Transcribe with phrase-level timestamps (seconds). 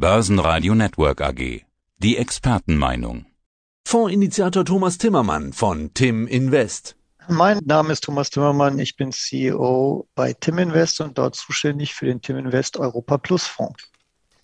[0.00, 1.62] Börsenradio Network AG.
[1.98, 3.26] Die Expertenmeinung.
[3.84, 6.94] Fondsinitiator Thomas Timmermann von Tim Invest.
[7.26, 8.78] Mein Name ist Thomas Timmermann.
[8.78, 13.48] Ich bin CEO bei Tim Invest und dort zuständig für den Tim Invest Europa Plus
[13.48, 13.90] Fonds.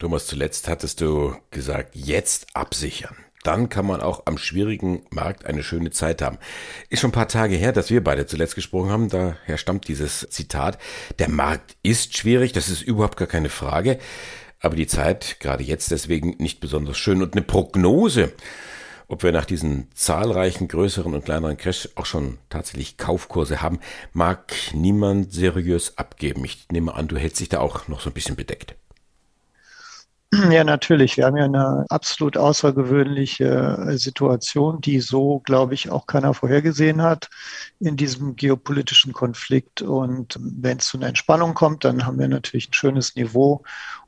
[0.01, 3.14] Thomas, zuletzt hattest du gesagt, jetzt absichern
[3.45, 6.39] dann kann man auch am schwierigen Markt eine schöne Zeit haben.
[6.89, 10.27] Ist schon ein paar Tage her, dass wir beide zuletzt gesprochen haben, daher stammt dieses
[10.30, 10.79] Zitat.
[11.18, 13.98] Der Markt ist schwierig, das ist überhaupt gar keine Frage,
[14.65, 17.23] aber die Zeit, gerade jetzt deswegen, nicht besonders schön.
[17.23, 18.33] Und eine Prognose,
[19.09, 23.80] ob wir nach diesen zahlreichen größeren und kleineren Crash auch schon tatsächlich Kaufkurse haben,
[24.12, 26.45] mag niemand seriös abgeben.
[26.45, 28.74] Ich nehme an, du hältst dich da auch noch so ein bisschen bedeckt.
[30.51, 31.16] Ja, natürlich.
[31.16, 33.45] Wir haben ja eine absolut außergewöhnliche
[33.88, 37.29] äh, Situation, die so, glaube ich, auch keiner vorhergesehen hat
[37.80, 39.83] in diesem geopolitischen Konflikt.
[39.83, 43.62] Und wenn es zu einer Entspannung kommt, dann haben wir natürlich ein schönes Niveau,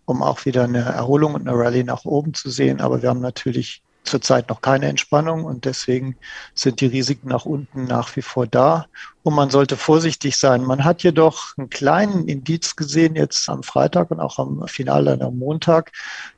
[0.05, 2.81] um auch wieder eine Erholung und eine Rallye nach oben zu sehen.
[2.81, 6.17] Aber wir haben natürlich zurzeit noch keine Entspannung und deswegen
[6.55, 8.87] sind die Risiken nach unten nach wie vor da.
[9.27, 10.63] Und man sollte vorsichtig sein.
[10.63, 15.37] Man hat jedoch einen kleinen Indiz gesehen jetzt am Freitag und auch am Finale am
[15.37, 15.91] Montag,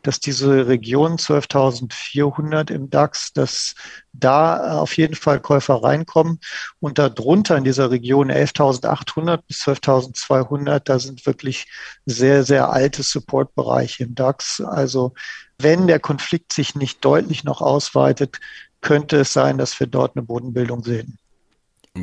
[0.02, 3.74] dass diese Region 12.400 im DAX, dass
[4.14, 6.40] da auf jeden Fall Käufer reinkommen
[6.80, 11.66] und darunter in dieser Region 11.800 bis 12.200, da sind wirklich
[12.06, 14.62] sehr, sehr alte Supportbereiche im DAX.
[14.62, 15.12] Also
[15.58, 18.40] wenn der Konflikt sich nicht deutlich noch ausweitet,
[18.80, 21.18] könnte es sein, dass wir dort eine Bodenbildung sehen.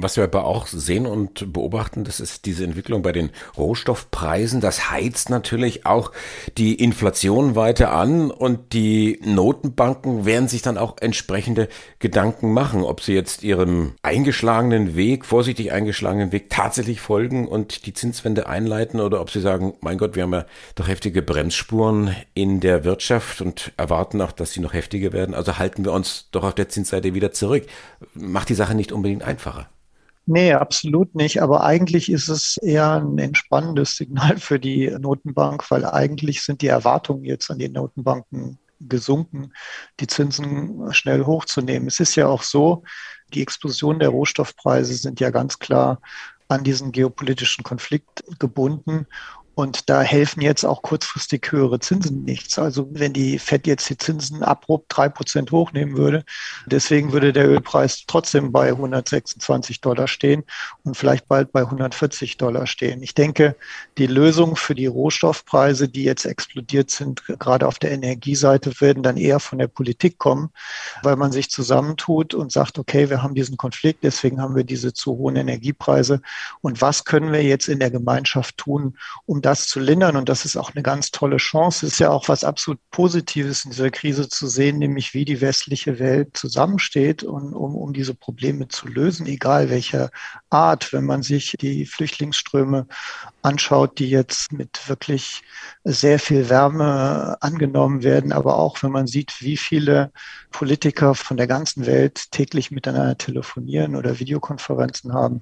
[0.01, 4.61] Was wir aber auch sehen und beobachten, das ist diese Entwicklung bei den Rohstoffpreisen.
[4.61, 6.11] Das heizt natürlich auch
[6.57, 11.67] die Inflation weiter an und die Notenbanken werden sich dann auch entsprechende
[11.99, 17.93] Gedanken machen, ob sie jetzt ihrem eingeschlagenen Weg, vorsichtig eingeschlagenen Weg tatsächlich folgen und die
[17.93, 22.59] Zinswende einleiten oder ob sie sagen, mein Gott, wir haben ja doch heftige Bremsspuren in
[22.59, 25.35] der Wirtschaft und erwarten auch, dass sie noch heftiger werden.
[25.35, 27.65] Also halten wir uns doch auf der Zinsseite wieder zurück.
[28.13, 29.69] Macht die Sache nicht unbedingt einfacher.
[30.27, 31.41] Nee, absolut nicht.
[31.41, 36.67] Aber eigentlich ist es eher ein entspannendes Signal für die Notenbank, weil eigentlich sind die
[36.67, 39.53] Erwartungen jetzt an die Notenbanken gesunken,
[39.99, 41.87] die Zinsen schnell hochzunehmen.
[41.87, 42.83] Es ist ja auch so,
[43.33, 46.01] die Explosion der Rohstoffpreise sind ja ganz klar
[46.47, 49.07] an diesen geopolitischen Konflikt gebunden.
[49.55, 52.59] Und da helfen jetzt auch kurzfristig höhere Zinsen nichts.
[52.59, 56.25] Also wenn die FED jetzt die Zinsen abrupt drei Prozent hochnehmen würde,
[56.65, 60.43] deswegen würde der Ölpreis trotzdem bei 126 Dollar stehen
[60.83, 63.01] und vielleicht bald bei 140 Dollar stehen.
[63.01, 63.55] Ich denke,
[63.97, 69.15] die Lösung für die Rohstoffpreise, die jetzt explodiert sind, gerade auf der Energieseite, werden dann
[69.15, 70.49] eher von der Politik kommen,
[71.01, 74.93] weil man sich zusammentut und sagt, okay, wir haben diesen Konflikt, deswegen haben wir diese
[74.93, 76.21] zu hohen Energiepreise.
[76.59, 80.17] Und was können wir jetzt in der Gemeinschaft tun, um das zu lindern.
[80.17, 81.85] Und das ist auch eine ganz tolle Chance.
[81.85, 85.39] Es ist ja auch was absolut Positives in dieser Krise zu sehen, nämlich wie die
[85.39, 90.09] westliche Welt zusammensteht, und, um, um diese Probleme zu lösen, egal welcher
[90.49, 90.91] Art.
[90.93, 92.87] Wenn man sich die Flüchtlingsströme
[93.43, 95.43] anschaut, die jetzt mit wirklich
[95.83, 100.11] sehr viel Wärme angenommen werden, aber auch wenn man sieht, wie viele
[100.49, 105.41] Politiker von der ganzen Welt täglich miteinander telefonieren oder Videokonferenzen haben,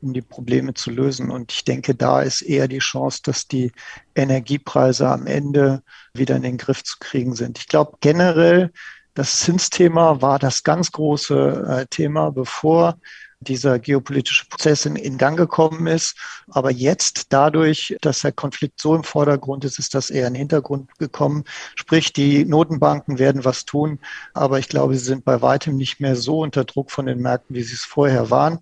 [0.00, 1.30] um die Probleme zu lösen.
[1.30, 3.72] Und ich denke, da ist eher die Chance, dass die
[4.14, 5.82] Energiepreise am Ende
[6.14, 7.58] wieder in den Griff zu kriegen sind.
[7.58, 8.72] Ich glaube generell,
[9.14, 12.98] das Zinsthema war das ganz große äh, Thema, bevor
[13.42, 16.16] dieser geopolitische Prozess in, in, Gang gekommen ist.
[16.48, 20.40] Aber jetzt dadurch, dass der Konflikt so im Vordergrund ist, ist das eher in den
[20.40, 21.44] Hintergrund gekommen.
[21.74, 23.98] Sprich, die Notenbanken werden was tun,
[24.32, 27.56] aber ich glaube, sie sind bei weitem nicht mehr so unter Druck von den Märkten,
[27.56, 28.60] wie sie es vorher waren.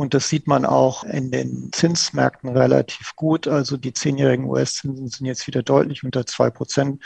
[0.00, 3.46] Und das sieht man auch in den Zinsmärkten relativ gut.
[3.46, 7.02] Also die zehnjährigen US-Zinsen sind jetzt wieder deutlich unter zwei Prozent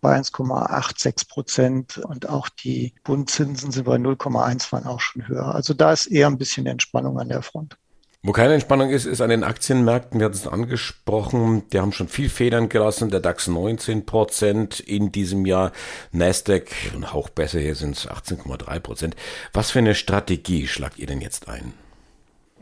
[0.00, 1.98] bei 1,86 Prozent.
[1.98, 5.54] Und auch die Bundzinsen sind bei 0,1, waren auch schon höher.
[5.54, 7.76] Also da ist eher ein bisschen Entspannung an der Front.
[8.22, 10.18] Wo keine Entspannung ist, ist an den Aktienmärkten.
[10.18, 11.68] Wir hatten es angesprochen.
[11.74, 13.10] Die haben schon viel Federn gelassen.
[13.10, 15.72] Der DAX 19 Prozent in diesem Jahr.
[16.12, 19.16] Nasdaq, ein Hauch besser, hier sind es 18,3 Prozent.
[19.52, 21.74] Was für eine Strategie schlagt ihr denn jetzt ein?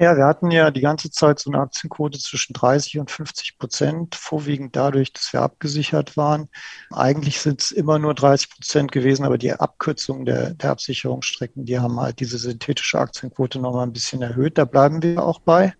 [0.00, 4.14] Ja, wir hatten ja die ganze Zeit so eine Aktienquote zwischen 30 und 50 Prozent,
[4.14, 6.48] vorwiegend dadurch, dass wir abgesichert waren.
[6.92, 11.80] Eigentlich sind es immer nur 30 Prozent gewesen, aber die Abkürzung der, der Absicherungsstrecken, die
[11.80, 14.56] haben halt diese synthetische Aktienquote nochmal ein bisschen erhöht.
[14.56, 15.74] Da bleiben wir auch bei.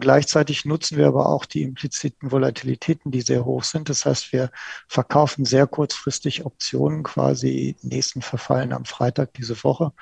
[0.00, 3.88] Gleichzeitig nutzen wir aber auch die impliziten Volatilitäten, die sehr hoch sind.
[3.88, 4.50] Das heißt, wir
[4.88, 9.92] verkaufen sehr kurzfristig Optionen, quasi nächsten Verfallen am Freitag diese Woche,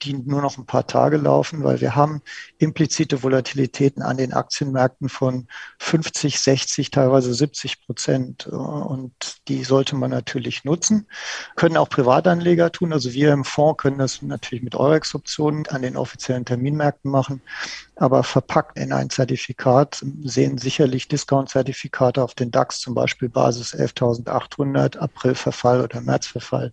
[0.00, 2.22] die nur noch ein paar Tage laufen, weil wir haben
[2.56, 5.48] implizite Volatilitäten an den Aktienmärkten von
[5.78, 8.46] 50, 60, teilweise 70 Prozent.
[8.46, 11.06] Und die sollte man natürlich nutzen.
[11.56, 12.92] Können auch Privatanleger tun.
[12.92, 17.42] Also wir im Fonds können das natürlich mit Eurex-Optionen an den offiziellen Terminmärkten machen.
[18.00, 24.98] Aber verpackt in ein Zertifikat sehen sicherlich Discount-Zertifikate auf den DAX, zum Beispiel Basis 11.800,
[24.98, 26.72] Aprilverfall oder Märzverfall,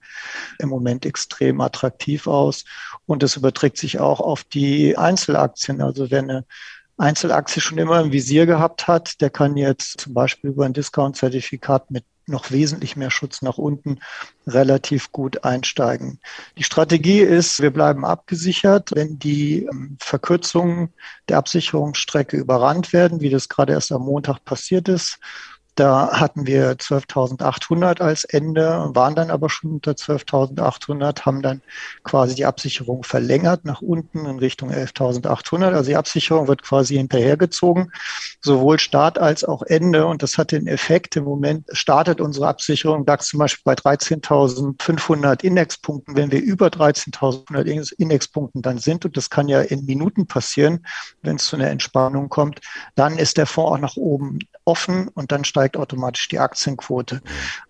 [0.60, 2.64] im Moment extrem attraktiv aus.
[3.08, 5.82] Und es überträgt sich auch auf die Einzelaktien.
[5.82, 6.46] Also wer eine
[6.98, 11.90] Einzelaktie schon immer im Visier gehabt hat, der kann jetzt zum Beispiel über ein Discount-Zertifikat
[11.90, 14.00] mit noch wesentlich mehr Schutz nach unten
[14.48, 16.20] relativ gut einsteigen.
[16.58, 20.94] Die Strategie ist, wir bleiben abgesichert, wenn die ähm, Verkürzungen
[21.30, 25.20] der Absicherungsstrecke überrannt werden, wie das gerade erst am Montag passiert ist
[25.76, 31.62] da hatten wir 12.800 als Ende, waren dann aber schon unter 12.800, haben dann
[32.04, 35.74] quasi die Absicherung verlängert nach unten in Richtung 11.800.
[35.74, 37.92] Also die Absicherung wird quasi hinterhergezogen,
[38.42, 40.06] sowohl Start als auch Ende.
[40.06, 45.44] Und das hat den Effekt, im Moment startet unsere Absicherung DAX zum Beispiel bei 13.500
[45.44, 46.16] Indexpunkten.
[46.16, 50.86] Wenn wir über 13.500 Indexpunkten dann sind, und das kann ja in Minuten passieren,
[51.22, 52.62] wenn es zu einer Entspannung kommt,
[52.96, 57.22] dann ist der Fonds auch nach oben offen und dann steigt automatisch die Aktienquote.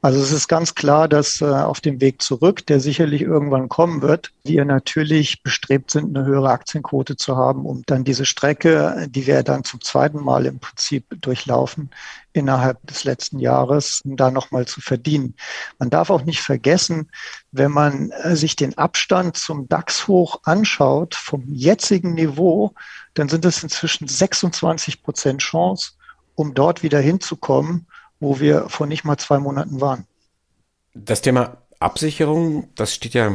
[0.01, 4.01] Also es ist ganz klar, dass äh, auf dem Weg zurück, der sicherlich irgendwann kommen
[4.01, 9.27] wird, wir natürlich bestrebt sind, eine höhere Aktienquote zu haben, um dann diese Strecke, die
[9.27, 11.89] wir dann zum zweiten Mal im Prinzip durchlaufen,
[12.31, 15.35] innerhalb des letzten Jahres, um da nochmal zu verdienen.
[15.79, 17.09] Man darf auch nicht vergessen,
[17.51, 22.73] wenn man äh, sich den Abstand zum DAX hoch anschaut, vom jetzigen Niveau,
[23.13, 25.93] dann sind es inzwischen 26 Prozent Chance
[26.35, 27.87] um dort wieder hinzukommen,
[28.19, 30.05] wo wir vor nicht mal zwei Monaten waren.
[30.93, 33.33] Das Thema Absicherung, das steht ja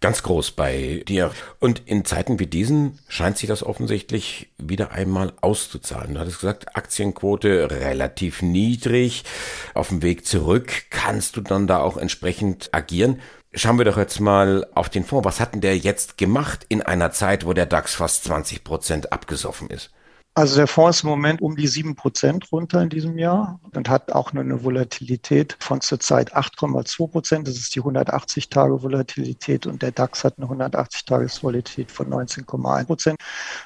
[0.00, 1.32] ganz groß bei dir.
[1.58, 6.14] Und in Zeiten wie diesen scheint sich das offensichtlich wieder einmal auszuzahlen.
[6.14, 9.24] Du hattest gesagt, Aktienquote relativ niedrig.
[9.74, 13.20] Auf dem Weg zurück kannst du dann da auch entsprechend agieren.
[13.54, 15.24] Schauen wir doch jetzt mal auf den Fonds.
[15.24, 19.12] Was hat denn der jetzt gemacht in einer Zeit, wo der DAX fast 20 Prozent
[19.12, 19.90] abgesoffen ist?
[20.38, 23.88] Also der Fonds ist im Moment um die sieben Prozent runter in diesem Jahr und
[23.88, 27.48] hat auch nur eine Volatilität von zurzeit 8,2 Prozent.
[27.48, 32.08] Das ist die 180 Tage Volatilität und der DAX hat eine 180 Tages Volatilität von
[32.08, 33.18] 19,1 Prozent.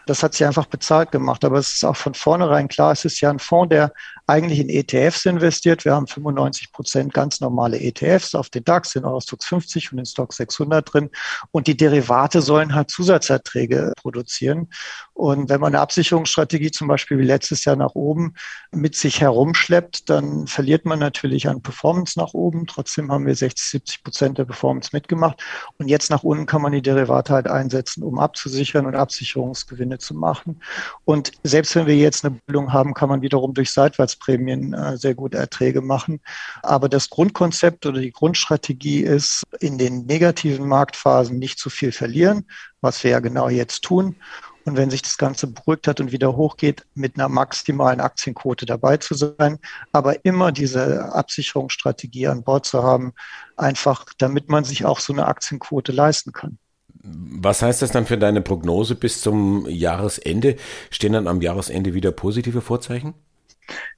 [0.07, 1.45] Das hat sich einfach bezahlt gemacht.
[1.45, 3.93] Aber es ist auch von vornherein klar, es ist ja ein Fonds, der
[4.27, 5.85] eigentlich in ETFs investiert.
[5.85, 10.07] Wir haben 95 Prozent ganz normale ETFs auf den DAX, den Eurostox 50 und den
[10.07, 11.11] Stock 600 drin.
[11.51, 14.69] Und die Derivate sollen halt Zusatzerträge produzieren.
[15.13, 18.35] Und wenn man eine Absicherungsstrategie zum Beispiel wie letztes Jahr nach oben
[18.71, 22.67] mit sich herumschleppt, dann verliert man natürlich an Performance nach oben.
[22.67, 25.43] Trotzdem haben wir 60, 70 Prozent der Performance mitgemacht.
[25.79, 30.15] Und jetzt nach unten kann man die Derivate halt einsetzen, um abzusichern und Absicherungsgewinne zu
[30.15, 30.61] machen.
[31.05, 35.15] Und selbst wenn wir jetzt eine Bildung haben, kann man wiederum durch Seitwärtsprämien äh, sehr
[35.15, 36.21] gute Erträge machen.
[36.63, 42.47] Aber das Grundkonzept oder die Grundstrategie ist, in den negativen Marktphasen nicht zu viel verlieren,
[42.81, 44.17] was wir ja genau jetzt tun
[44.65, 48.97] und wenn sich das Ganze beruhigt hat und wieder hochgeht, mit einer maximalen Aktienquote dabei
[48.97, 49.59] zu sein,
[49.93, 53.13] aber immer diese Absicherungsstrategie an Bord zu haben,
[53.57, 56.59] einfach damit man sich auch so eine Aktienquote leisten kann.
[57.05, 60.57] Was heißt das dann für deine Prognose bis zum Jahresende?
[60.91, 63.15] Stehen dann am Jahresende wieder positive Vorzeichen?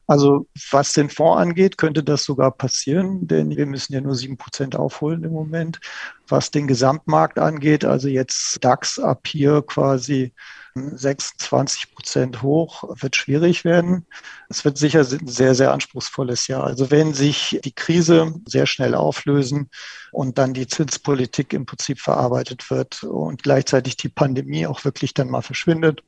[0.06, 4.36] Also was den Fonds angeht, könnte das sogar passieren, denn wir müssen ja nur sieben
[4.36, 5.80] Prozent aufholen im Moment.
[6.28, 10.34] Was den Gesamtmarkt angeht, also jetzt DAX ab hier quasi
[10.74, 14.06] 26 Prozent hoch, wird schwierig werden.
[14.48, 16.64] Es wird sicher ein sehr, sehr anspruchsvolles Jahr.
[16.64, 19.70] Also wenn sich die Krise sehr schnell auflösen
[20.10, 25.30] und dann die Zinspolitik im Prinzip verarbeitet wird und gleichzeitig die Pandemie auch wirklich dann
[25.30, 26.02] mal verschwindet,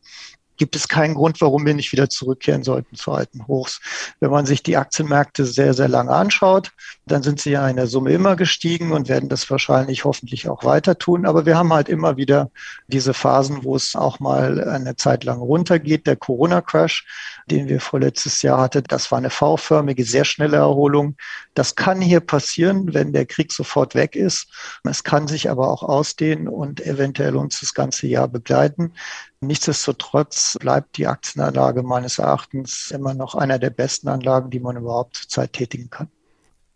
[0.57, 3.81] gibt es keinen Grund, warum wir nicht wieder zurückkehren sollten zu alten Hochs.
[4.21, 6.73] Wenn man sich die Aktienmärkte sehr, sehr lange anschaut,
[7.07, 10.65] dann sind sie ja in der Summe immer gestiegen und werden das wahrscheinlich hoffentlich auch
[10.65, 11.27] weiter tun.
[11.27, 12.51] Aber wir haben halt immer wieder
[12.89, 16.07] diese Phasen, wo es auch mal eine Zeit lang runtergeht.
[16.07, 17.07] Der Corona-Crash,
[17.51, 21.17] den wir vorletztes Jahr hatten, das war eine V-förmige, sehr schnelle Erholung.
[21.55, 24.49] Das kann hier passieren, wenn der Krieg sofort weg ist.
[24.85, 28.93] Es kann sich aber auch ausdehnen und eventuell uns das ganze Jahr begleiten.
[29.40, 35.16] Nichtsdestotrotz bleibt die Aktienanlage meines Erachtens immer noch einer der besten Anlagen, die man überhaupt
[35.16, 36.09] zurzeit tätigen kann.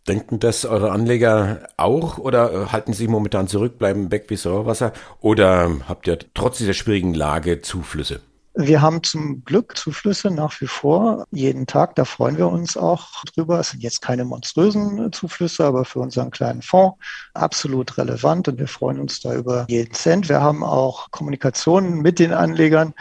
[0.09, 5.71] Denken das eure Anleger auch oder halten sie momentan zurück, bleiben weg wie Sauerwasser oder
[5.89, 8.21] habt ihr trotz dieser schwierigen Lage Zuflüsse?
[8.67, 11.95] Wir haben zum Glück Zuflüsse nach wie vor jeden Tag.
[11.95, 13.59] Da freuen wir uns auch drüber.
[13.59, 16.99] Es sind jetzt keine monströsen Zuflüsse, aber für unseren kleinen Fonds
[17.33, 20.29] absolut relevant und wir freuen uns da über jeden Cent.
[20.29, 22.93] Wir haben auch Kommunikationen mit den Anlegern.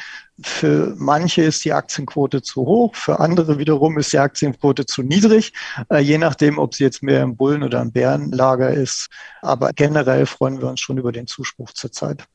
[0.41, 5.51] Für manche ist die Aktienquote zu hoch, für andere wiederum ist die Aktienquote zu niedrig,
[5.91, 9.09] äh, je nachdem, ob sie jetzt mehr im Bullen- oder im Bärenlager ist.
[9.41, 12.25] Aber generell freuen wir uns schon über den Zuspruch zurzeit.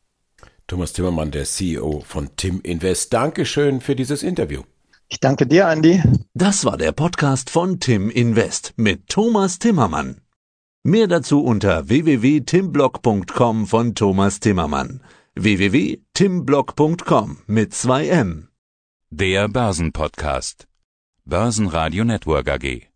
[0.67, 3.13] Thomas Timmermann, der CEO von Tim Invest.
[3.13, 4.63] Dankeschön für dieses Interview.
[5.09, 6.03] Ich danke dir, Andi.
[6.33, 10.21] Das war der Podcast von Tim Invest mit Thomas Timmermann.
[10.83, 15.03] Mehr dazu unter www.timblock.com von Thomas Timmermann.
[15.35, 18.49] www.timblock.com mit 2 M.
[19.11, 20.67] Der Börsenpodcast.
[21.25, 22.89] Börsenradio Network AG.